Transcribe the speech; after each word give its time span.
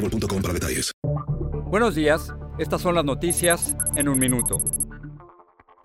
boostmobile.com 0.00 0.42
para 0.42 0.54
detalles. 0.54 0.92
Buenos 1.66 1.94
días, 1.94 2.34
estas 2.58 2.82
son 2.82 2.94
las 2.94 3.04
noticias 3.04 3.76
en 3.96 4.08
un 4.08 4.18
minuto. 4.18 4.58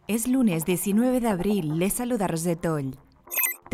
Es 0.08 0.28
lunes 0.28 0.66
19 0.66 1.20
de 1.20 1.28
abril, 1.28 1.80
les 1.80 1.94
saluda 1.94 2.28
Rosetol. 2.28 2.98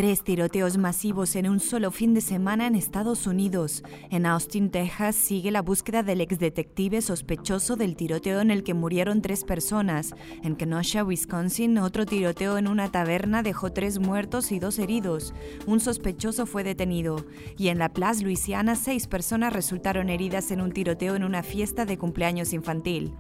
Tres 0.02 0.24
tiroteos 0.24 0.80
masivos 0.80 1.36
en 1.36 1.48
un 1.48 1.60
solo 1.60 1.92
fin 1.92 2.16
de 2.16 2.22
semana 2.22 2.66
en 2.66 2.74
Estados 2.74 3.28
Unidos. 3.28 3.84
En 4.10 4.26
Austin, 4.26 4.72
Texas, 4.72 5.16
sigue 5.16 5.52
la 5.52 5.62
búsqueda 5.62 6.02
del 6.02 6.22
exdetective 6.22 7.04
sospechoso 7.04 7.76
del 7.76 7.96
tiroteo 7.96 8.42
en 8.42 8.50
el 8.50 8.64
que 8.64 8.74
murieron 8.74 9.22
tres 9.22 9.44
personas. 9.44 10.16
En 10.42 10.56
Kenosha, 10.56 11.04
Wisconsin, 11.04 11.78
otro 11.78 12.08
tiroteo 12.08 12.58
en 12.58 12.68
una 12.68 12.92
taberna 12.92 13.44
dejó 13.44 13.74
tres 13.74 14.00
muertos 14.00 14.52
y 14.52 14.58
dos 14.58 14.80
heridos. 14.80 15.36
Un 15.68 15.80
sospechoso 15.80 16.48
fue 16.48 16.64
detenido. 16.64 17.24
Y 17.56 17.68
en 17.68 17.78
La 17.78 17.90
Plaza, 17.90 18.24
Luisiana, 18.24 18.76
seis 18.76 19.06
personas 19.06 19.54
resultaron 19.54 20.10
heridas 20.10 20.50
en 20.50 20.62
un 20.62 20.72
tiroteo 20.72 21.16
en 21.16 21.24
una 21.24 21.44
fiesta 21.44 21.86
de 21.86 22.00
cumpleaños 22.00 22.54
infantil. 22.54 23.14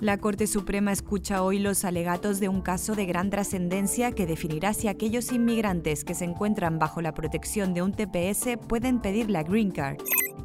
La 0.00 0.18
Corte 0.18 0.46
Suprema 0.46 0.92
escucha 0.92 1.42
hoy 1.42 1.58
los 1.58 1.86
alegatos 1.86 2.38
de 2.38 2.50
un 2.50 2.60
caso 2.60 2.94
de 2.94 3.06
gran 3.06 3.30
trascendencia 3.30 4.12
que 4.12 4.26
definirá 4.26 4.74
si 4.74 4.88
aquellos 4.88 5.32
inmigrantes 5.32 6.04
que 6.04 6.14
se 6.14 6.26
encuentran 6.26 6.78
bajo 6.78 7.00
la 7.00 7.14
protección 7.14 7.72
de 7.72 7.80
un 7.80 7.92
TPS 7.92 8.58
pueden 8.68 9.00
pedir 9.00 9.30
la 9.30 9.42
Green 9.42 9.70
Card. 9.70 9.96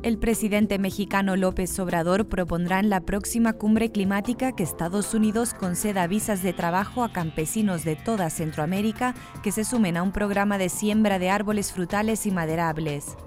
El 0.04 0.18
presidente 0.18 0.80
mexicano 0.80 1.36
López 1.36 1.78
Obrador 1.80 2.30
propondrá 2.30 2.80
en 2.80 2.90
la 2.90 3.02
próxima 3.02 3.52
cumbre 3.52 3.92
climática 3.92 4.54
que 4.54 4.64
Estados 4.64 5.14
Unidos 5.14 5.54
conceda 5.54 6.08
visas 6.08 6.42
de 6.44 6.54
trabajo 6.54 7.04
a 7.04 7.12
campesinos 7.12 7.84
de 7.84 7.98
toda 7.98 8.30
Centroamérica 8.30 9.16
que 9.44 9.52
se 9.52 9.66
sumen 9.66 9.98
a 9.98 10.04
un 10.04 10.14
programa 10.14 10.58
de 10.58 10.70
siembra 10.70 11.20
de 11.20 11.30
árboles 11.30 11.74
frutales 11.74 12.26
y 12.26 12.32
maderables. 12.32 13.18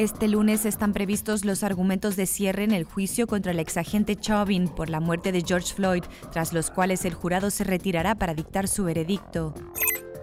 Este 0.00 0.28
lunes 0.28 0.64
están 0.64 0.94
previstos 0.94 1.44
los 1.44 1.62
argumentos 1.62 2.16
de 2.16 2.24
cierre 2.24 2.64
en 2.64 2.72
el 2.72 2.84
juicio 2.84 3.26
contra 3.26 3.52
el 3.52 3.60
exagente 3.60 4.16
Chauvin 4.16 4.66
por 4.66 4.88
la 4.88 4.98
muerte 4.98 5.30
de 5.30 5.42
George 5.46 5.74
Floyd, 5.74 6.04
tras 6.32 6.54
los 6.54 6.70
cuales 6.70 7.04
el 7.04 7.12
jurado 7.12 7.50
se 7.50 7.64
retirará 7.64 8.14
para 8.14 8.32
dictar 8.32 8.66
su 8.66 8.84
veredicto. 8.84 9.52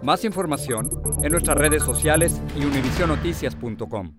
Más 0.02 0.24
información 0.24 0.90
en 1.22 1.30
nuestras 1.30 1.56
redes 1.56 1.84
sociales 1.84 2.40
y 2.56 2.64
univisionoticias.com. 2.64 4.16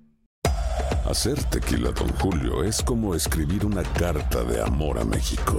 Hacer 1.03 1.43
tequila, 1.49 1.91
Don 1.91 2.07
Julio, 2.19 2.63
es 2.63 2.81
como 2.81 3.13
escribir 3.13 3.65
una 3.65 3.83
carta 3.83 4.45
de 4.45 4.61
amor 4.61 4.97
a 4.97 5.03
México. 5.03 5.57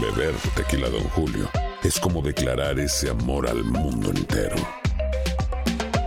Beber 0.00 0.34
tequila, 0.56 0.88
Don 0.88 1.04
Julio, 1.10 1.48
es 1.84 2.00
como 2.00 2.22
declarar 2.22 2.76
ese 2.80 3.10
amor 3.10 3.46
al 3.46 3.62
mundo 3.62 4.10
entero. 4.10 4.56